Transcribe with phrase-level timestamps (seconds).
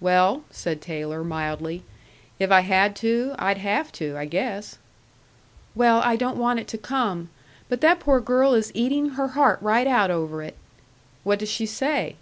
[0.00, 1.82] "Well," said Taylor, mildly,
[2.38, 4.78] "if I had to, I'd have to, I guess."
[5.74, 7.28] "Well, I don't want it to come.
[7.68, 10.56] But that poor girl is eating her heart right out over it."
[11.24, 12.14] "What does she say?"